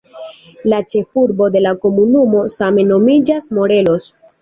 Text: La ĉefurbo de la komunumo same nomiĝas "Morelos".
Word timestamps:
La 0.73 0.79
ĉefurbo 0.93 1.51
de 1.57 1.63
la 1.67 1.75
komunumo 1.85 2.43
same 2.57 2.89
nomiĝas 2.91 3.55
"Morelos". 3.57 4.15